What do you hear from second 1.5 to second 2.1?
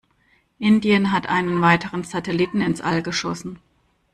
weiteren